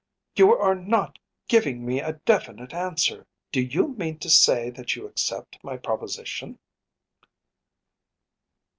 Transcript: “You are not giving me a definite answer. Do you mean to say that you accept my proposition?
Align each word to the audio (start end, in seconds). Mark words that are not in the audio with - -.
“You 0.35 0.55
are 0.57 0.73
not 0.73 1.19
giving 1.47 1.85
me 1.85 1.99
a 1.99 2.13
definite 2.13 2.73
answer. 2.73 3.27
Do 3.51 3.61
you 3.61 3.89
mean 3.89 4.17
to 4.21 4.31
say 4.31 4.71
that 4.71 4.95
you 4.95 5.05
accept 5.05 5.59
my 5.63 5.77
proposition? 5.77 6.57